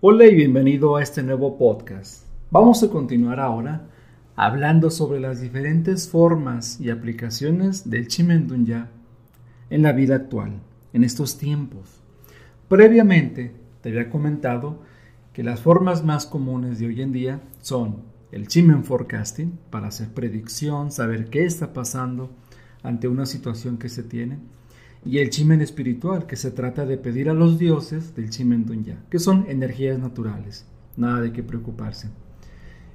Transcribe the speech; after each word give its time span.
Hola 0.00 0.26
y 0.26 0.34
bienvenido 0.36 0.94
a 0.94 1.02
este 1.02 1.24
nuevo 1.24 1.58
podcast. 1.58 2.24
Vamos 2.52 2.84
a 2.84 2.88
continuar 2.88 3.40
ahora 3.40 3.88
hablando 4.36 4.92
sobre 4.92 5.18
las 5.18 5.40
diferentes 5.40 6.08
formas 6.08 6.80
y 6.80 6.90
aplicaciones 6.90 7.90
del 7.90 8.06
Chimendunya 8.06 8.90
en 9.70 9.82
la 9.82 9.90
vida 9.90 10.14
actual, 10.14 10.60
en 10.92 11.02
estos 11.02 11.36
tiempos. 11.36 12.00
Previamente 12.68 13.56
te 13.80 13.88
había 13.88 14.08
comentado 14.08 14.78
que 15.32 15.42
las 15.42 15.62
formas 15.62 16.04
más 16.04 16.26
comunes 16.26 16.78
de 16.78 16.86
hoy 16.86 17.02
en 17.02 17.10
día 17.10 17.40
son 17.60 18.04
el 18.30 18.46
Chimen 18.46 18.84
Forecasting, 18.84 19.58
para 19.68 19.88
hacer 19.88 20.10
predicción, 20.10 20.92
saber 20.92 21.28
qué 21.28 21.44
está 21.44 21.72
pasando 21.72 22.30
ante 22.84 23.08
una 23.08 23.26
situación 23.26 23.78
que 23.78 23.88
se 23.88 24.04
tiene, 24.04 24.38
y 25.08 25.20
el 25.20 25.30
chimen 25.30 25.62
espiritual, 25.62 26.26
que 26.26 26.36
se 26.36 26.50
trata 26.50 26.84
de 26.84 26.98
pedir 26.98 27.30
a 27.30 27.32
los 27.32 27.58
dioses 27.58 28.14
del 28.14 28.28
chimen 28.28 28.66
dunya, 28.66 29.02
que 29.08 29.18
son 29.18 29.46
energías 29.48 29.98
naturales, 29.98 30.66
nada 30.98 31.22
de 31.22 31.32
qué 31.32 31.42
preocuparse. 31.42 32.10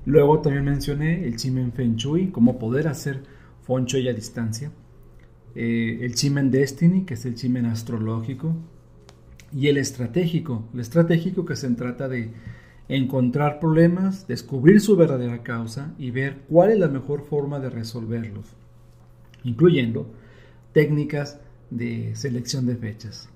Luego 0.05 0.39
también 0.39 0.63
mencioné 0.63 1.25
el 1.25 1.37
chimen 1.37 1.73
feng 1.73 1.95
shui, 1.95 2.27
cómo 2.27 2.59
poder 2.59 2.87
hacer 2.87 3.23
feng 3.65 3.87
a 4.07 4.13
distancia, 4.13 4.71
eh, 5.55 6.01
el 6.01 6.13
chimen 6.13 6.51
destiny, 6.51 7.03
que 7.03 7.15
es 7.15 7.25
el 7.25 7.33
chimen 7.33 7.65
astrológico, 7.65 8.55
y 9.51 9.69
el 9.69 9.77
estratégico, 9.77 10.69
el 10.75 10.81
estratégico 10.81 11.45
que 11.45 11.55
se 11.55 11.67
trata 11.71 12.07
de 12.07 12.29
encontrar 12.89 13.59
problemas, 13.59 14.27
descubrir 14.27 14.81
su 14.81 14.95
verdadera 14.95 15.41
causa 15.41 15.95
y 15.97 16.11
ver 16.11 16.41
cuál 16.47 16.73
es 16.73 16.77
la 16.77 16.89
mejor 16.89 17.25
forma 17.25 17.59
de 17.59 17.71
resolverlos, 17.71 18.55
incluyendo 19.43 20.13
técnicas 20.73 21.39
de 21.77 22.15
selección 22.15 22.65
de 22.65 22.75
fechas 22.75 23.29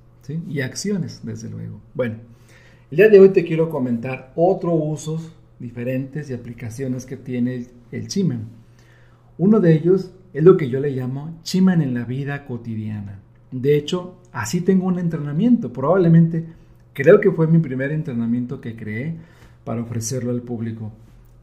y 0.49 0.61
acciones, 0.61 1.21
desde 1.23 1.49
luego. 1.49 1.81
Bueno, 1.93 2.15
el 2.91 2.97
día 2.97 3.09
de 3.09 3.19
hoy 3.19 3.29
te 3.29 3.45
quiero 3.45 3.69
comentar 3.69 4.33
otros 4.35 4.73
usos 4.75 5.31
diferentes 5.59 6.29
y 6.29 6.33
aplicaciones 6.33 7.05
que 7.05 7.17
tiene 7.17 7.67
el 7.91 8.07
Chimen. 8.07 8.45
Uno 9.37 9.59
de 9.59 9.73
ellos 9.73 10.11
es 10.33 10.43
lo 10.43 10.57
que 10.57 10.69
yo 10.69 10.79
le 10.79 10.91
llamo 10.91 11.39
Chimen 11.43 11.81
en 11.81 11.93
la 11.93 12.05
vida 12.05 12.45
cotidiana. 12.45 13.21
De 13.51 13.77
hecho, 13.77 14.19
así 14.31 14.61
tengo 14.61 14.87
un 14.87 14.99
entrenamiento. 14.99 15.71
Probablemente 15.71 16.45
creo 16.93 17.21
que 17.21 17.31
fue 17.31 17.47
mi 17.47 17.59
primer 17.59 17.91
entrenamiento 17.91 18.59
que 18.59 18.75
creé 18.75 19.15
para 19.63 19.81
ofrecerlo 19.81 20.31
al 20.31 20.41
público. 20.41 20.91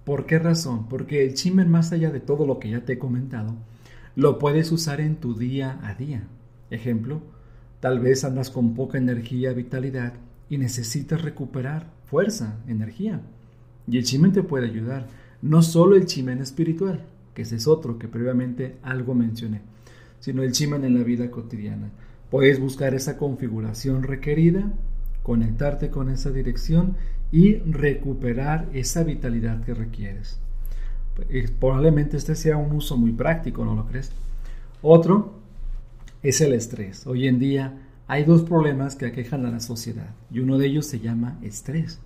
¿Por 0.05 0.27
qué 0.27 0.39
razón? 0.39 0.89
Porque 0.89 1.25
el 1.25 1.34
Chimen, 1.34 1.70
más 1.70 1.92
allá 1.92 2.11
de 2.11 2.20
todo 2.20 2.47
lo 2.47 2.58
que 2.58 2.70
ya 2.70 2.84
te 2.84 2.95
he 2.95 2.98
comentado, 2.98 3.55
lo 4.17 4.39
puedes 4.39 4.70
usar 4.70 5.01
en 5.01 5.17
tu 5.17 5.34
día 5.34 5.81
a 5.83 5.95
día. 5.95 6.29
Ejemplo, 6.70 7.20
tal 7.81 8.01
vez 8.01 8.25
andas 8.25 8.51
con 8.51 8.75
poca 8.75 8.98
energía, 8.98 9.53
vitalidad 9.53 10.15
y 10.48 10.59
necesitas 10.59 11.23
recuperar 11.23 11.91
fuerza, 12.07 12.59
energía. 12.69 13.20
Y 13.87 13.98
el 13.98 14.05
chimen 14.05 14.33
te 14.33 14.42
puede 14.42 14.67
ayudar. 14.67 15.07
No 15.42 15.63
solo 15.63 15.97
el 15.97 16.07
chimen 16.07 16.41
espiritual, 16.41 17.05
que 17.35 17.42
ese 17.42 17.57
es 17.57 17.67
otro 17.67 17.98
que 17.98 18.08
previamente 18.08 18.77
algo 18.83 19.14
mencioné, 19.14 19.61
sino 20.20 20.42
el 20.42 20.52
chimen 20.52 20.85
en 20.85 20.95
la 20.95 21.05
vida 21.05 21.30
cotidiana. 21.30 21.91
Puedes 22.30 22.58
buscar 22.58 22.95
esa 22.95 23.19
configuración 23.19 24.02
requerida, 24.02 24.73
conectarte 25.23 25.91
con 25.91 26.08
esa 26.08 26.31
dirección 26.31 26.96
y 27.31 27.57
recuperar 27.57 28.69
esa 28.73 29.05
vitalidad 29.05 29.63
que 29.64 29.75
requieres. 29.75 30.39
Probablemente 31.61 32.17
este 32.17 32.35
sea 32.35 32.57
un 32.57 32.73
uso 32.73 32.96
muy 32.96 33.13
práctico, 33.13 33.64
¿no 33.64 33.75
lo 33.75 33.86
crees? 33.86 34.11
Otro 34.83 35.44
es 36.24 36.40
el 36.40 36.55
estrés. 36.55 37.07
Hoy 37.07 37.29
en 37.29 37.39
día 37.39 37.74
hay 38.07 38.24
dos 38.24 38.42
problemas 38.42 38.96
que 38.96 39.05
aquejan 39.05 39.45
a 39.45 39.51
la 39.51 39.61
sociedad 39.61 40.14
y 40.30 40.40
uno 40.40 40.57
de 40.57 40.67
ellos 40.67 40.86
se 40.86 40.98
llama 40.98 41.39
estrés. 41.42 42.01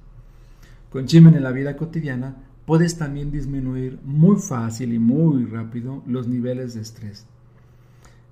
Con 0.90 1.06
Chimen 1.06 1.36
en 1.36 1.44
la 1.44 1.52
vida 1.52 1.76
cotidiana 1.76 2.36
puedes 2.66 2.98
también 2.98 3.30
disminuir 3.30 4.00
muy 4.04 4.36
fácil 4.40 4.92
y 4.92 4.98
muy 4.98 5.44
rápido 5.44 6.02
los 6.04 6.26
niveles 6.26 6.74
de 6.74 6.80
estrés. 6.80 7.26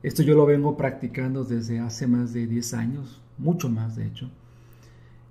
Esto 0.03 0.25
yo 0.25 0.35
lo 0.35 0.45
vengo 0.45 0.77
practicando 0.77 1.45
desde 1.45 1.79
hace 1.79 2.09
más 2.09 2.33
de 2.33 2.49
10 2.49 2.75
años, 2.75 3.23
mucho 3.39 3.69
más 3.69 3.95
de 3.95 4.07
hecho. 4.07 4.29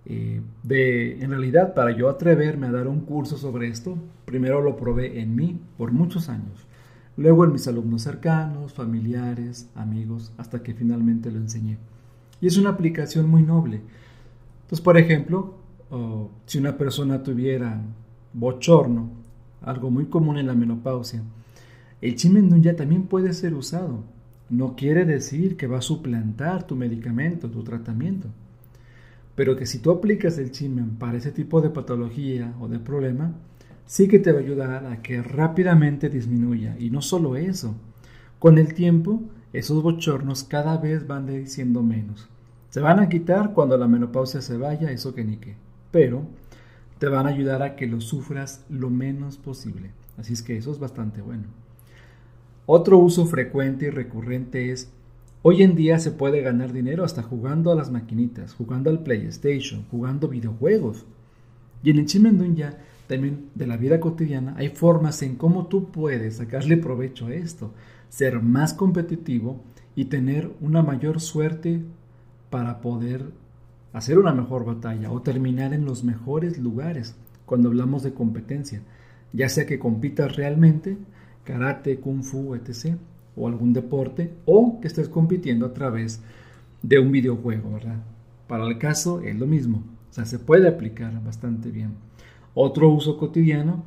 Eh, 0.06 0.40
de, 0.64 1.20
en 1.22 1.32
realidad, 1.32 1.74
para 1.74 1.92
yo 1.92 2.08
atreverme 2.10 2.68
a 2.68 2.72
dar 2.72 2.88
un 2.88 3.02
curso 3.02 3.38
sobre 3.38 3.68
esto, 3.68 3.98
primero 4.24 4.62
lo 4.62 4.78
probé 4.78 5.20
en 5.20 5.36
mí 5.36 5.60
por 5.78 5.92
muchos 5.92 6.30
años 6.30 6.66
luego 7.18 7.46
en 7.46 7.54
mis 7.54 7.68
alumnos 7.68 8.02
cercanos, 8.02 8.74
familiares, 8.74 9.70
amigos, 9.76 10.34
hasta 10.38 10.62
que 10.62 10.74
finalmente 10.74 11.32
lo 11.32 11.38
enseñé. 11.38 11.78
Y 12.42 12.48
es 12.48 12.58
una 12.58 12.72
aplicación 12.72 13.30
muy 13.30 13.44
noble. 13.44 13.82
Entonces, 14.64 14.82
por 14.82 14.98
ejemplo, 14.98 15.56
si 16.46 16.58
una 16.58 16.78
persona 16.78 17.24
tuviera 17.24 17.82
bochorno, 18.34 19.10
algo 19.62 19.90
muy 19.90 20.06
común 20.06 20.38
en 20.38 20.48
la 20.48 20.56
menopausia, 20.56 21.22
el 22.02 22.16
chimendunya 22.16 22.76
también 22.76 23.04
puede 23.04 23.34
ser 23.34 23.54
usado. 23.54 24.04
No 24.50 24.76
quiere 24.76 25.06
decir 25.06 25.58
que 25.58 25.68
va 25.68 25.78
a 25.80 25.82
suplantar 25.82 26.68
tu 26.68 26.76
medicamento, 26.76 27.50
tu 27.50 27.64
tratamiento. 27.64 28.28
Pero 29.36 29.56
que 29.56 29.66
si 29.66 29.80
tú 29.80 29.92
aplicas 29.92 30.38
el 30.38 30.52
chimen 30.52 30.98
para 30.98 31.18
ese 31.18 31.32
tipo 31.32 31.62
de 31.62 31.70
patología 31.70 32.54
o 32.60 32.68
de 32.68 32.80
problema, 32.80 33.34
sí 33.86 34.08
que 34.08 34.20
te 34.20 34.32
va 34.32 34.40
a 34.40 34.42
ayudar 34.42 34.86
a 34.86 35.02
que 35.02 35.22
rápidamente 35.22 36.10
disminuya. 36.10 36.76
Y 36.80 36.90
no 36.90 37.02
solo 37.02 37.36
eso, 37.36 37.76
con 38.40 38.58
el 38.58 38.74
tiempo 38.74 39.22
esos 39.54 39.82
bochornos 39.82 40.44
cada 40.44 40.78
vez 40.78 41.08
van 41.08 41.28
diciendo 41.28 41.82
menos. 41.82 42.28
Se 42.70 42.82
van 42.82 43.00
a 43.00 43.08
quitar 43.08 43.54
cuando 43.54 43.78
la 43.78 43.88
menopausia 43.88 44.42
se 44.42 44.58
vaya, 44.58 44.92
eso 44.92 45.16
que 45.16 45.24
ni 45.24 45.38
qué. 45.38 45.56
Pero 45.92 46.24
te 47.00 47.08
van 47.08 47.26
a 47.26 47.30
ayudar 47.30 47.62
a 47.62 47.76
que 47.76 47.88
lo 47.88 48.02
sufras 48.02 48.66
lo 48.70 48.90
menos 48.90 49.38
posible. 49.38 49.92
Así 50.18 50.34
es 50.34 50.44
que 50.44 50.58
eso 50.58 50.72
es 50.72 50.80
bastante 50.80 51.22
bueno. 51.22 51.46
Otro 52.66 52.98
uso 52.98 53.26
frecuente 53.28 53.86
y 53.86 53.90
recurrente 53.92 54.72
es, 54.72 54.92
hoy 55.42 55.64
en 55.64 55.76
día 55.76 56.00
se 56.00 56.12
puede 56.12 56.42
ganar 56.42 56.74
dinero 56.74 57.04
hasta 57.04 57.22
jugando 57.22 57.72
a 57.72 57.76
las 57.76 57.92
maquinitas, 57.92 58.54
jugando 58.54 58.90
al 58.90 59.04
PlayStation, 59.04 59.86
jugando 59.92 60.28
videojuegos. 60.28 61.06
Y 61.84 61.92
en 61.92 62.00
el 62.00 62.08
Chimendunya 62.08 62.78
también 63.08 63.50
de 63.56 63.68
la 63.68 63.78
vida 63.78 64.00
cotidiana, 64.00 64.56
hay 64.58 64.70
formas 64.70 65.22
en 65.22 65.36
cómo 65.36 65.68
tú 65.68 65.92
puedes 65.92 66.38
sacarle 66.38 66.78
provecho 66.78 67.28
a 67.28 67.34
esto, 67.34 67.72
ser 68.10 68.42
más 68.42 68.74
competitivo 68.74 69.62
y 69.96 70.06
tener 70.06 70.52
una 70.62 70.82
mayor 70.82 71.20
suerte 71.22 71.82
para 72.50 72.82
poder 72.82 73.32
hacer 73.94 74.20
una 74.20 74.34
mejor 74.34 74.66
batalla 74.66 75.12
o 75.12 75.22
terminar 75.22 75.74
en 75.74 75.86
los 75.86 76.04
mejores 76.04 76.58
lugares 76.58 77.16
cuando 77.46 77.70
hablamos 77.70 78.04
de 78.04 78.14
competencia, 78.14 78.82
ya 79.32 79.50
sea 79.50 79.66
que 79.66 79.80
compitas 79.80 80.36
realmente, 80.36 80.98
karate, 81.44 82.00
kung 82.00 82.24
fu, 82.24 82.56
etc., 82.56 82.96
o 83.38 83.48
algún 83.48 83.74
deporte, 83.74 84.34
o 84.46 84.80
que 84.80 84.88
estés 84.88 85.10
compitiendo 85.10 85.66
a 85.66 85.74
través 85.74 86.22
de 86.82 87.00
un 87.00 87.12
videojuego, 87.12 87.74
¿verdad? 87.74 87.98
Para 88.48 88.66
el 88.66 88.78
caso 88.78 89.22
es 89.22 89.36
lo 89.38 89.46
mismo, 89.46 89.84
o 90.10 90.14
sea, 90.14 90.26
se 90.26 90.40
puede 90.40 90.68
aplicar 90.68 91.22
bastante 91.24 91.70
bien. 91.70 91.92
Otro 92.58 92.90
uso 92.90 93.18
cotidiano 93.18 93.84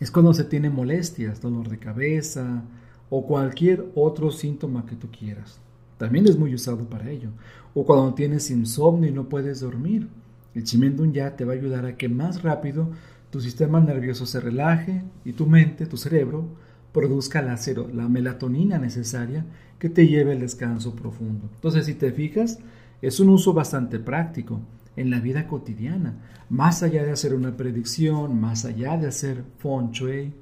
es 0.00 0.10
cuando 0.10 0.34
se 0.34 0.44
tiene 0.44 0.68
molestias, 0.68 1.40
dolor 1.40 1.70
de 1.70 1.78
cabeza 1.78 2.62
o 3.08 3.26
cualquier 3.26 3.90
otro 3.94 4.30
síntoma 4.30 4.84
que 4.84 4.96
tú 4.96 5.08
quieras. 5.10 5.58
También 5.96 6.26
es 6.26 6.38
muy 6.38 6.54
usado 6.54 6.84
para 6.90 7.10
ello. 7.10 7.30
O 7.74 7.86
cuando 7.86 8.12
tienes 8.12 8.50
insomnio 8.50 9.08
y 9.08 9.12
no 9.12 9.30
puedes 9.30 9.60
dormir. 9.60 10.08
El 10.54 11.12
ya 11.12 11.36
te 11.36 11.44
va 11.46 11.54
a 11.54 11.56
ayudar 11.56 11.86
a 11.86 11.96
que 11.96 12.10
más 12.10 12.42
rápido 12.42 12.90
tu 13.30 13.40
sistema 13.40 13.80
nervioso 13.80 14.26
se 14.26 14.40
relaje 14.40 15.02
y 15.24 15.32
tu 15.32 15.46
mente, 15.46 15.86
tu 15.86 15.96
cerebro, 15.96 16.44
produzca 16.92 17.40
la, 17.40 17.58
la 17.94 18.08
melatonina 18.08 18.78
necesaria 18.78 19.46
que 19.78 19.88
te 19.88 20.06
lleve 20.06 20.32
al 20.32 20.40
descanso 20.40 20.94
profundo. 20.94 21.48
Entonces, 21.54 21.86
si 21.86 21.94
te 21.94 22.12
fijas, 22.12 22.58
es 23.00 23.20
un 23.20 23.30
uso 23.30 23.54
bastante 23.54 23.98
práctico 23.98 24.60
en 24.96 25.10
la 25.10 25.20
vida 25.20 25.46
cotidiana, 25.46 26.14
más 26.48 26.82
allá 26.82 27.04
de 27.04 27.12
hacer 27.12 27.34
una 27.34 27.56
predicción, 27.56 28.40
más 28.40 28.64
allá 28.64 28.96
de 28.96 29.06
hacer 29.06 29.44
feng 29.58 29.90
shui, 29.92 30.32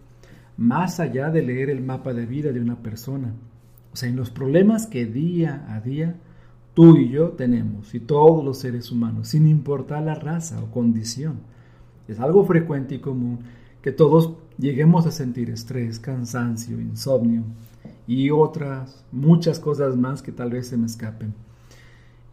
más 0.56 1.00
allá 1.00 1.30
de 1.30 1.42
leer 1.42 1.70
el 1.70 1.82
mapa 1.82 2.12
de 2.12 2.26
vida 2.26 2.52
de 2.52 2.60
una 2.60 2.82
persona. 2.82 3.34
O 3.92 3.96
sea, 3.96 4.08
en 4.08 4.16
los 4.16 4.30
problemas 4.30 4.86
que 4.86 5.06
día 5.06 5.64
a 5.68 5.80
día 5.80 6.16
tú 6.74 6.96
y 6.96 7.08
yo 7.08 7.30
tenemos, 7.30 7.94
y 7.94 8.00
todos 8.00 8.44
los 8.44 8.58
seres 8.58 8.92
humanos, 8.92 9.28
sin 9.28 9.48
importar 9.48 10.02
la 10.02 10.14
raza 10.14 10.62
o 10.62 10.70
condición. 10.70 11.40
Es 12.06 12.20
algo 12.20 12.44
frecuente 12.44 12.96
y 12.96 13.00
común 13.00 13.40
que 13.82 13.92
todos 13.92 14.34
lleguemos 14.58 15.06
a 15.06 15.10
sentir 15.10 15.50
estrés, 15.50 15.98
cansancio, 15.98 16.80
insomnio 16.80 17.42
y 18.06 18.30
otras 18.30 19.04
muchas 19.12 19.60
cosas 19.60 19.96
más 19.96 20.22
que 20.22 20.32
tal 20.32 20.50
vez 20.50 20.68
se 20.68 20.76
me 20.76 20.86
escapen. 20.86 21.34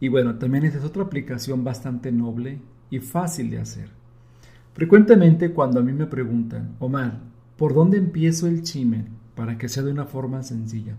Y 0.00 0.08
bueno, 0.08 0.36
también 0.36 0.64
esa 0.64 0.78
es 0.78 0.84
otra 0.84 1.02
aplicación 1.02 1.64
bastante 1.64 2.12
noble 2.12 2.60
y 2.90 2.98
fácil 2.98 3.50
de 3.50 3.58
hacer. 3.58 3.88
Frecuentemente 4.74 5.52
cuando 5.52 5.80
a 5.80 5.82
mí 5.82 5.92
me 5.92 6.06
preguntan, 6.06 6.76
Omar, 6.78 7.20
¿por 7.56 7.74
dónde 7.74 7.96
empiezo 7.96 8.46
el 8.46 8.62
chimen 8.62 9.08
para 9.34 9.56
que 9.56 9.68
sea 9.68 9.82
de 9.82 9.92
una 9.92 10.04
forma 10.04 10.42
sencilla? 10.42 10.94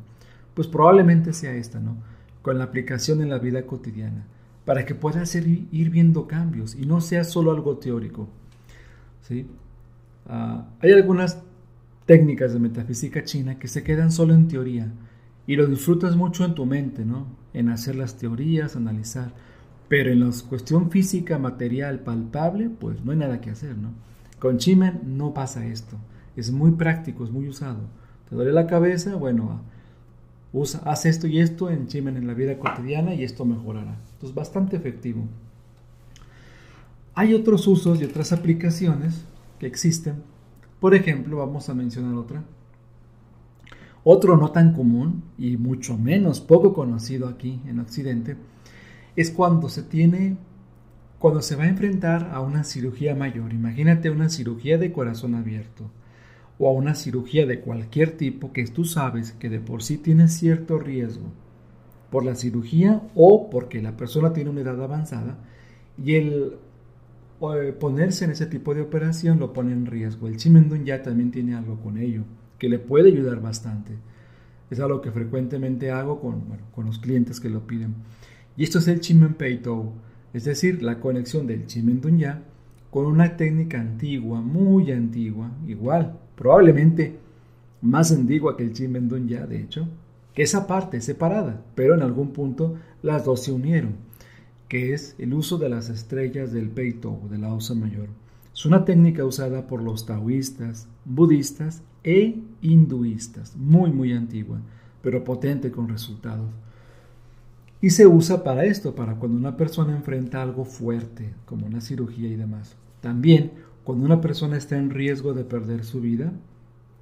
Pues 0.55 0.67
probablemente 0.67 1.33
sea 1.33 1.53
esta, 1.53 1.79
¿no? 1.79 1.97
Con 2.41 2.57
la 2.57 2.63
aplicación 2.63 3.21
en 3.21 3.29
la 3.29 3.38
vida 3.39 3.65
cotidiana. 3.65 4.25
para 4.65 4.85
que 4.85 4.95
puedas 4.95 5.33
ir 5.33 5.89
viendo 5.91 6.27
cambios 6.27 6.75
y 6.75 6.85
no 6.85 6.99
sea 6.99 7.23
solo 7.23 7.51
algo 7.51 7.77
teórico. 7.77 8.27
¿sí? 9.21 9.47
Ah, 10.25 10.67
hay 10.81 10.91
algunas 10.91 11.41
técnicas 12.05 12.51
de 12.51 12.59
metafísica 12.59 13.23
china 13.23 13.59
que 13.59 13.69
se 13.69 13.81
quedan 13.83 14.11
solo 14.11 14.33
en 14.33 14.49
teoría 14.49 14.91
y 15.47 15.55
lo 15.55 15.65
disfrutas 15.65 16.15
mucho 16.17 16.44
en 16.44 16.53
tu 16.53 16.65
mente, 16.65 17.05
¿no? 17.05 17.25
En 17.53 17.69
hacer 17.69 17.95
las 17.95 18.17
teorías, 18.17 18.75
analizar. 18.75 19.31
Pero 19.88 20.11
en 20.11 20.19
la 20.19 20.31
cuestión 20.47 20.91
física, 20.91 21.39
material, 21.39 22.01
palpable, 22.01 22.69
pues 22.69 23.03
no 23.03 23.13
hay 23.13 23.17
nada 23.17 23.39
que 23.39 23.49
hacer, 23.49 23.77
¿no? 23.77 23.91
Con 24.39 24.57
Chimen 24.57 24.99
no 25.17 25.33
pasa 25.33 25.65
esto. 25.65 25.95
Es 26.35 26.51
muy 26.51 26.71
práctico, 26.71 27.23
es 27.23 27.31
muy 27.31 27.47
usado. 27.47 27.79
Te 28.29 28.35
duele 28.35 28.51
la 28.51 28.67
cabeza, 28.67 29.15
bueno, 29.15 29.61
usa, 30.51 30.81
haz 30.83 31.05
esto 31.05 31.27
y 31.27 31.39
esto 31.39 31.69
en 31.69 31.88
Chimen 31.88 32.17
en 32.17 32.27
la 32.27 32.33
vida 32.33 32.59
cotidiana 32.59 33.15
y 33.15 33.23
esto 33.23 33.45
mejorará. 33.45 33.97
Entonces, 34.13 34.35
bastante 34.35 34.75
efectivo. 34.75 35.25
Hay 37.15 37.33
otros 37.33 37.65
usos 37.67 38.01
y 38.01 38.03
otras 38.03 38.33
aplicaciones 38.33 39.23
que 39.59 39.65
existen. 39.65 40.15
Por 40.81 40.94
ejemplo, 40.94 41.38
vamos 41.38 41.69
a 41.69 41.73
mencionar 41.73 42.15
otra. 42.15 42.44
Otro 44.09 44.38
no 44.38 44.51
tan 44.51 44.71
común 44.71 45.21
y 45.38 45.57
mucho 45.57 45.98
menos 45.98 46.39
poco 46.39 46.74
conocido 46.74 47.27
aquí 47.27 47.59
en 47.68 47.81
Occidente 47.81 48.38
es 49.18 49.31
cuando 49.31 49.68
se 49.68 49.83
tiene 49.83 50.38
cuando 51.19 51.42
se 51.42 51.57
va 51.57 51.65
a 51.65 51.68
enfrentar 51.68 52.31
a 52.31 52.39
una 52.39 52.63
cirugía 52.63 53.15
mayor. 53.15 53.51
Imagínate 53.51 54.09
una 54.09 54.30
cirugía 54.30 54.77
de 54.77 54.94
corazón 54.94 55.36
abierto 55.36 55.92
o 56.57 56.69
a 56.69 56.71
una 56.71 56.95
cirugía 56.95 57.45
de 57.45 57.59
cualquier 57.59 58.15
tipo 58.15 58.54
que 58.54 58.65
tú 58.68 58.86
sabes 58.86 59.33
que 59.33 59.50
de 59.50 59.59
por 59.59 59.83
sí 59.83 59.98
tiene 59.98 60.30
cierto 60.30 60.80
riesgo 60.80 61.33
por 62.09 62.24
la 62.24 62.36
cirugía 62.36 63.01
o 63.13 63.50
porque 63.50 63.81
la 63.81 63.98
persona 63.98 64.31
tiene 64.31 64.51
una 64.51 64.62
edad 64.62 64.81
avanzada 64.81 65.38
y 66.01 66.15
el 66.15 66.54
eh, 67.42 67.75
ponerse 67.77 68.24
en 68.24 68.31
ese 68.31 68.45
tipo 68.45 68.74
de 68.74 68.83
operación 68.83 69.38
lo 69.38 69.51
pone 69.51 69.74
en 69.74 69.86
riesgo. 69.86 70.30
El 70.30 70.38
Chimendun 70.38 70.86
ya 70.86 71.04
también 71.04 71.30
tiene 71.31 71.56
algo 71.56 71.81
con 71.81 71.98
ello 71.98 72.24
que 72.57 72.69
le 72.69 72.80
puede 72.80 73.09
ayudar 73.09 73.42
bastante. 73.42 73.94
Es 74.69 74.80
algo 74.80 75.01
que 75.01 75.12
frecuentemente 75.12 75.92
hago 75.92 76.19
con, 76.19 76.44
con 76.74 76.86
los 76.86 77.00
clientes 77.00 77.39
que 77.39 77.50
lo 77.50 77.65
piden. 77.65 77.95
Y 78.56 78.63
esto 78.63 78.80
es 78.80 78.88
el 78.88 79.00
Chimenpeitou, 79.00 79.94
es 80.33 80.45
decir, 80.45 80.83
la 80.83 81.00
conexión 81.00 81.48
del 81.48 81.68
Ya 81.68 82.44
con 82.89 83.06
una 83.06 83.38
técnica 83.38 83.80
antigua, 83.80 84.42
muy 84.42 84.92
antigua, 84.92 85.51
igual, 85.68 86.19
probablemente 86.36 87.18
más 87.81 88.12
antigua 88.12 88.57
que 88.57 88.63
el 88.63 88.74
Ya, 89.27 89.45
de 89.45 89.62
hecho, 89.62 89.88
que 90.33 90.44
esa 90.44 90.68
parte 90.68 91.01
separada, 91.01 91.63
pero 91.75 91.95
en 91.95 92.01
algún 92.01 92.31
punto 92.31 92.75
las 93.01 93.25
dos 93.25 93.44
se 93.44 93.51
unieron, 93.51 93.95
que 94.68 94.94
es 94.94 95.15
el 95.19 95.33
uso 95.33 95.57
de 95.57 95.69
las 95.69 95.89
estrellas 95.89 96.51
del 96.51 96.69
Peitou, 96.69 97.27
de 97.30 97.38
la 97.38 97.54
Osa 97.54 97.75
Mayor. 97.75 98.09
Es 98.54 98.65
una 98.65 98.86
técnica 98.86 99.25
usada 99.25 99.68
por 99.68 99.83
los 99.83 100.06
taoístas, 100.06 100.88
budistas 101.06 101.83
e 102.07 102.42
hinduistas, 102.62 103.56
muy 103.57 103.92
muy 103.92 104.13
antigua, 104.13 104.59
pero 105.01 105.24
potente 105.24 105.71
con 105.71 105.89
resultados. 105.89 106.50
Y 107.81 107.92
se 107.92 108.07
usa 108.07 108.44
para 108.44 108.65
esto, 108.65 108.95
para 108.95 109.15
cuando 109.15 109.38
una 109.38 109.57
persona 109.57 109.95
enfrenta 109.95 110.42
algo 110.42 110.65
fuerte, 110.65 111.33
como 111.45 111.68
una 111.68 111.81
cirugía 111.81 112.30
y 112.30 112.36
demás. 112.36 112.75
También 113.01 113.51
cuando 113.83 114.06
una 114.06 114.21
persona 114.21 114.57
está 114.57 114.77
en 114.77 114.89
riesgo 114.89 115.33
de 115.33 115.44
perder 115.44 115.83
su 115.83 116.01
vida, 116.01 116.31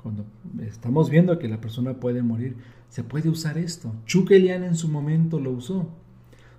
cuando 0.01 0.25
estamos 0.61 1.09
viendo 1.09 1.39
que 1.39 1.47
la 1.47 1.61
persona 1.61 1.93
puede 1.93 2.21
morir, 2.21 2.55
se 2.89 3.03
puede 3.03 3.29
usar 3.29 3.57
esto. 3.57 3.93
Chukelian 4.05 4.63
en 4.63 4.75
su 4.75 4.89
momento 4.89 5.39
lo 5.39 5.51
usó. 5.51 5.87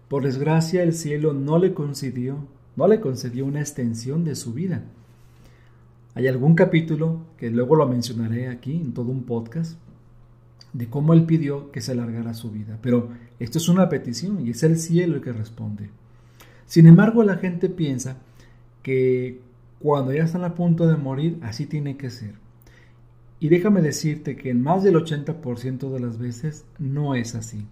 Por 0.08 0.22
desgracia 0.22 0.82
el 0.82 0.92
cielo 0.92 1.32
no 1.32 1.58
le 1.58 1.74
concedió 1.74 2.38
no 2.76 2.86
le 2.86 3.00
concedió 3.00 3.46
una 3.46 3.60
extensión 3.60 4.24
de 4.24 4.36
su 4.36 4.52
vida. 4.52 4.84
Hay 6.16 6.28
algún 6.28 6.54
capítulo, 6.54 7.26
que 7.36 7.50
luego 7.50 7.76
lo 7.76 7.86
mencionaré 7.86 8.48
aquí 8.48 8.72
en 8.72 8.94
todo 8.94 9.10
un 9.10 9.24
podcast, 9.24 9.78
de 10.72 10.86
cómo 10.86 11.12
él 11.12 11.26
pidió 11.26 11.70
que 11.72 11.82
se 11.82 11.92
alargara 11.92 12.32
su 12.32 12.50
vida. 12.50 12.78
Pero 12.80 13.10
esto 13.38 13.58
es 13.58 13.68
una 13.68 13.90
petición 13.90 14.40
y 14.46 14.48
es 14.48 14.62
el 14.62 14.78
cielo 14.78 15.16
el 15.16 15.20
que 15.20 15.34
responde. 15.34 15.90
Sin 16.64 16.86
embargo, 16.86 17.22
la 17.22 17.36
gente 17.36 17.68
piensa 17.68 18.16
que 18.82 19.42
cuando 19.78 20.10
ya 20.14 20.24
están 20.24 20.44
a 20.44 20.54
punto 20.54 20.86
de 20.86 20.96
morir, 20.96 21.38
así 21.42 21.66
tiene 21.66 21.98
que 21.98 22.08
ser. 22.08 22.32
Y 23.38 23.50
déjame 23.50 23.82
decirte 23.82 24.36
que 24.36 24.48
en 24.48 24.62
más 24.62 24.82
del 24.84 24.94
80% 24.94 25.92
de 25.92 26.00
las 26.00 26.16
veces 26.16 26.64
no 26.78 27.14
es 27.14 27.34
así. 27.34 27.66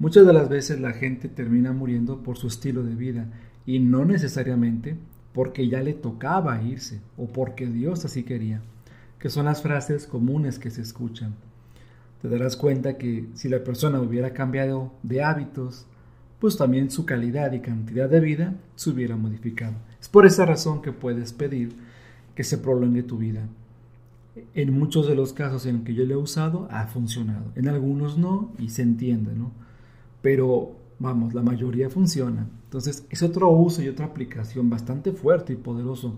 Muchas 0.00 0.26
de 0.26 0.32
las 0.32 0.48
veces 0.48 0.80
la 0.80 0.94
gente 0.94 1.28
termina 1.28 1.72
muriendo 1.72 2.24
por 2.24 2.38
su 2.38 2.48
estilo 2.48 2.82
de 2.82 2.96
vida 2.96 3.28
y 3.66 3.78
no 3.78 4.04
necesariamente 4.04 4.96
porque 5.32 5.68
ya 5.68 5.82
le 5.82 5.94
tocaba 5.94 6.62
irse 6.62 7.00
o 7.16 7.26
porque 7.26 7.66
Dios 7.66 8.04
así 8.04 8.22
quería, 8.24 8.62
que 9.18 9.30
son 9.30 9.46
las 9.46 9.62
frases 9.62 10.06
comunes 10.06 10.58
que 10.58 10.70
se 10.70 10.82
escuchan. 10.82 11.34
Te 12.22 12.28
darás 12.28 12.56
cuenta 12.56 12.98
que 12.98 13.28
si 13.34 13.48
la 13.48 13.62
persona 13.62 14.00
hubiera 14.00 14.32
cambiado 14.32 14.92
de 15.02 15.22
hábitos, 15.22 15.86
pues 16.40 16.56
también 16.56 16.90
su 16.90 17.04
calidad 17.04 17.52
y 17.52 17.60
cantidad 17.60 18.08
de 18.08 18.20
vida 18.20 18.54
se 18.74 18.90
hubiera 18.90 19.16
modificado. 19.16 19.74
Es 20.00 20.08
por 20.08 20.26
esa 20.26 20.46
razón 20.46 20.82
que 20.82 20.92
puedes 20.92 21.32
pedir 21.32 21.76
que 22.34 22.44
se 22.44 22.58
prolongue 22.58 23.02
tu 23.02 23.18
vida. 23.18 23.48
En 24.54 24.72
muchos 24.72 25.08
de 25.08 25.16
los 25.16 25.32
casos 25.32 25.66
en 25.66 25.82
que 25.82 25.94
yo 25.94 26.04
le 26.04 26.14
he 26.14 26.16
usado 26.16 26.68
ha 26.70 26.86
funcionado, 26.86 27.50
en 27.56 27.68
algunos 27.68 28.18
no 28.18 28.52
y 28.58 28.68
se 28.68 28.82
entiende, 28.82 29.32
¿no? 29.34 29.50
Pero 30.22 30.76
vamos, 30.98 31.34
la 31.34 31.42
mayoría 31.42 31.90
funciona. 31.90 32.48
Entonces 32.64 33.06
es 33.10 33.22
otro 33.22 33.50
uso 33.50 33.82
y 33.82 33.88
otra 33.88 34.06
aplicación 34.06 34.68
bastante 34.70 35.12
fuerte 35.12 35.52
y 35.52 35.56
poderoso. 35.56 36.14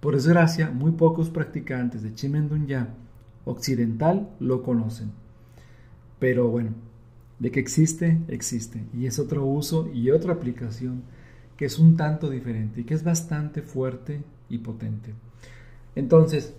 Por 0.00 0.14
desgracia, 0.14 0.70
muy 0.70 0.92
pocos 0.92 1.30
practicantes 1.30 2.02
de 2.02 2.14
Chimendunya 2.14 2.94
occidental 3.44 4.30
lo 4.40 4.62
conocen. 4.62 5.12
Pero 6.18 6.48
bueno, 6.48 6.70
de 7.38 7.50
que 7.50 7.60
existe, 7.60 8.20
existe. 8.28 8.84
Y 8.94 9.06
es 9.06 9.18
otro 9.18 9.44
uso 9.44 9.88
y 9.92 10.10
otra 10.10 10.32
aplicación 10.32 11.02
que 11.56 11.66
es 11.66 11.78
un 11.78 11.96
tanto 11.96 12.30
diferente 12.30 12.80
y 12.80 12.84
que 12.84 12.94
es 12.94 13.04
bastante 13.04 13.62
fuerte 13.62 14.22
y 14.48 14.58
potente. 14.58 15.14
Entonces, 15.94 16.54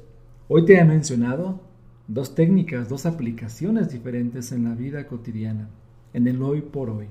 hoy 0.47 0.65
te 0.65 0.77
he 0.77 0.85
mencionado 0.85 1.61
dos 2.07 2.35
técnicas, 2.35 2.89
dos 2.89 3.05
aplicaciones 3.05 3.89
diferentes 3.89 4.51
en 4.51 4.65
la 4.65 4.75
vida 4.75 5.07
cotidiana, 5.07 5.69
en 6.13 6.27
el 6.27 6.41
hoy 6.43 6.61
por 6.61 6.89
hoy 6.89 7.07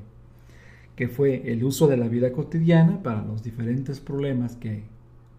que 0.97 1.09
fue 1.09 1.51
el 1.53 1.65
uso 1.65 1.87
de 1.89 1.97
la 1.97 2.09
vida 2.09 2.33
cotidiana 2.33 3.03
para 3.03 3.23
los 3.25 3.43
diferentes 3.43 4.01
problemas 4.01 4.57
que 4.57 4.85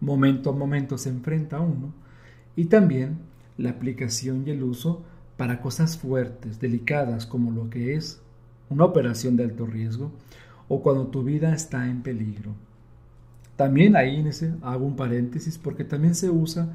momento 0.00 0.50
a 0.50 0.52
momento 0.52 0.98
se 0.98 1.10
enfrenta 1.10 1.60
uno, 1.60 1.92
y 2.56 2.66
también 2.66 3.18
la 3.56 3.70
aplicación 3.70 4.44
y 4.46 4.50
el 4.50 4.62
uso 4.62 5.02
para 5.36 5.60
cosas 5.60 5.96
fuertes, 5.96 6.60
delicadas, 6.60 7.26
como 7.26 7.50
lo 7.50 7.70
que 7.70 7.94
es 7.94 8.20
una 8.70 8.84
operación 8.84 9.36
de 9.36 9.44
alto 9.44 9.66
riesgo 9.66 10.10
o 10.68 10.82
cuando 10.82 11.08
tu 11.08 11.22
vida 11.22 11.54
está 11.54 11.88
en 11.88 12.02
peligro. 12.02 12.52
También 13.56 13.96
ahí 13.96 14.16
en 14.16 14.28
ese 14.28 14.54
hago 14.62 14.84
un 14.84 14.96
paréntesis 14.96 15.58
porque 15.58 15.84
también 15.84 16.14
se 16.14 16.30
usa 16.30 16.72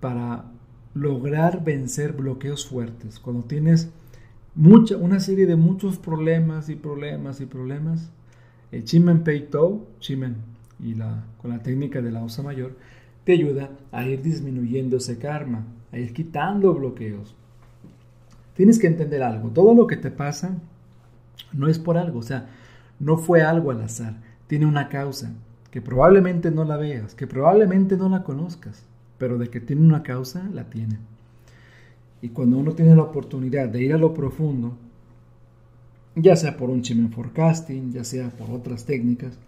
para 0.00 0.46
lograr 0.94 1.62
vencer 1.62 2.12
bloqueos 2.12 2.66
fuertes. 2.66 3.20
Cuando 3.20 3.44
tienes 3.44 3.90
una 4.56 5.20
serie 5.20 5.46
de 5.46 5.56
muchos 5.56 5.98
problemas 5.98 6.68
y 6.68 6.76
problemas 6.76 7.40
y 7.40 7.46
problemas, 7.46 8.10
el 8.72 8.84
Chimen 8.84 9.22
Pei 9.22 9.48
Tou, 9.48 9.86
Chimen, 10.00 10.36
y 10.80 10.94
la, 10.94 11.24
con 11.40 11.50
la 11.50 11.62
técnica 11.62 12.00
de 12.00 12.10
la 12.10 12.22
osa 12.22 12.42
mayor, 12.42 12.76
te 13.24 13.32
ayuda 13.32 13.70
a 13.92 14.06
ir 14.06 14.22
disminuyendo 14.22 14.96
ese 14.96 15.18
karma, 15.18 15.64
a 15.92 15.98
ir 15.98 16.12
quitando 16.12 16.74
bloqueos. 16.74 17.34
Tienes 18.54 18.78
que 18.78 18.86
entender 18.86 19.22
algo, 19.22 19.50
todo 19.50 19.74
lo 19.74 19.86
que 19.86 19.96
te 19.96 20.10
pasa 20.10 20.56
no 21.52 21.68
es 21.68 21.78
por 21.78 21.98
algo, 21.98 22.20
o 22.20 22.22
sea, 22.22 22.48
no 22.98 23.18
fue 23.18 23.42
algo 23.42 23.70
al 23.70 23.82
azar, 23.82 24.16
tiene 24.46 24.64
una 24.64 24.88
causa, 24.88 25.32
que 25.70 25.82
probablemente 25.82 26.50
no 26.50 26.64
la 26.64 26.78
veas, 26.78 27.14
que 27.14 27.26
probablemente 27.26 27.96
no 27.96 28.08
la 28.08 28.22
conozcas, 28.22 28.86
pero 29.18 29.36
de 29.36 29.48
que 29.48 29.60
tiene 29.60 29.82
una 29.82 30.02
causa, 30.02 30.48
la 30.52 30.64
tiene. 30.70 30.98
Y 32.22 32.30
cuando 32.30 32.58
uno 32.58 32.72
tiene 32.72 32.96
la 32.96 33.02
oportunidad 33.02 33.68
de 33.68 33.82
ir 33.82 33.92
a 33.92 33.98
lo 33.98 34.14
profundo, 34.14 34.76
ya 36.14 36.34
sea 36.34 36.56
por 36.56 36.70
un 36.70 36.82
chimen 36.82 37.12
forecasting, 37.12 37.92
ya 37.92 38.04
sea 38.04 38.30
por 38.30 38.50
otras 38.50 38.86
técnicas, 38.86 39.38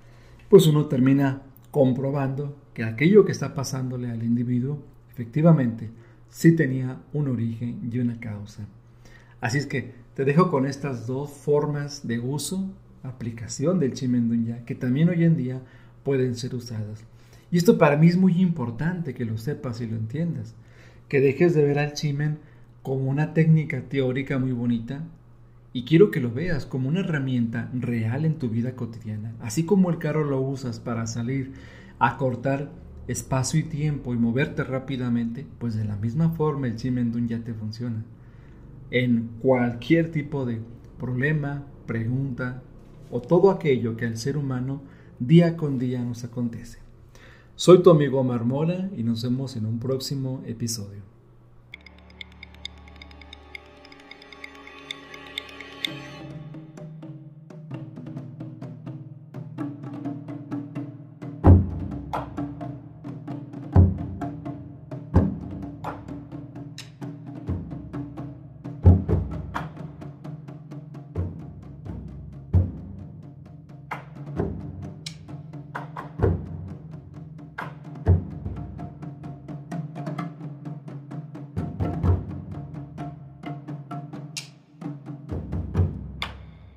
pues 0.49 0.67
uno 0.67 0.87
termina 0.87 1.43
comprobando 1.71 2.57
que 2.75 2.85
aquello 2.85 3.25
que 3.25 3.33
está 3.33 3.55
pasándole 3.55 4.11
al 4.11 4.23
individuo 4.23 4.79
efectivamente 5.11 5.91
sí 6.31 6.55
tenía 6.55 7.01
un 7.13 7.29
origen 7.29 7.91
y 7.91 7.99
una 7.99 8.21
causa. 8.21 8.67
Así 9.41 9.59
es 9.59 9.67
que 9.67 9.93
te 10.15 10.25
dejo 10.25 10.51
con 10.51 10.67
estas 10.67 11.07
dos 11.07 11.31
formas 11.31 12.07
de 12.07 12.19
uso, 12.19 12.69
aplicación 13.03 13.79
del 13.79 13.95
Chimen 13.95 14.63
que 14.67 14.75
también 14.75 15.09
hoy 15.09 15.25
en 15.25 15.37
día 15.37 15.63
pueden 16.03 16.35
ser 16.35 16.55
usadas. 16.55 17.05
Y 17.51 17.57
esto 17.57 17.79
para 17.79 17.97
mí 17.97 18.09
es 18.09 18.17
muy 18.17 18.41
importante 18.41 19.15
que 19.15 19.25
lo 19.25 19.39
sepas 19.39 19.81
y 19.81 19.87
lo 19.87 19.97
entiendas, 19.97 20.55
que 21.09 21.21
dejes 21.21 21.55
de 21.55 21.65
ver 21.65 21.79
al 21.79 21.95
Chimen 21.95 22.39
como 22.83 23.11
una 23.11 23.35
técnica 23.35 23.83
teórica 23.83 24.39
muy 24.39 24.53
bonita 24.53 25.05
Y 25.73 25.85
quiero 25.85 26.11
que 26.11 26.21
lo 26.21 26.33
veas 26.33 26.65
como 26.67 26.89
una 26.89 27.01
herramienta 27.01 27.71
real 27.75 28.25
en 28.25 28.39
tu 28.39 28.49
vida 28.49 28.75
cotidiana. 28.75 29.35
Así 29.41 29.65
como 29.65 29.91
el 29.91 29.99
carro 29.99 30.25
lo 30.25 30.41
usas 30.41 30.81
para 30.81 31.07
salir 31.07 31.53
a 31.99 32.17
cortar 32.17 32.71
espacio 33.07 33.61
y 33.61 33.65
tiempo 33.65 34.15
y 34.15 34.19
moverte 34.19 34.65
rápidamente, 34.65 35.47
pues 35.59 35.75
de 35.75 35.85
la 35.85 35.97
misma 35.97 36.31
forma 36.31 36.67
el 36.67 36.77
Chimendun 36.77 37.29
ya 37.29 37.41
te 37.41 37.55
funciona. 37.55 38.05
En 38.91 39.31
cualquier 39.41 40.11
tipo 40.11 40.47
de 40.47 40.61
problema, 40.99 41.65
pregunta 41.87 42.63
o 43.11 43.21
todo 43.21 43.51
aquello 43.51 43.97
que 43.97 44.07
al 44.07 44.17
ser 44.17 44.37
humano 44.37 44.83
día 45.19 45.57
con 45.57 45.79
día 45.79 46.03
nos 46.03 46.25
acontece. 46.25 46.79
Soy 47.57 47.83
tu 47.83 47.91
amigo 47.91 48.21
Omar 48.21 48.45
Mora 48.45 48.89
y 48.97 49.03
nos 49.03 49.23
vemos 49.23 49.57
en 49.57 49.67
un 49.67 49.79
próximo 49.79 50.43
episodio. 50.47 51.18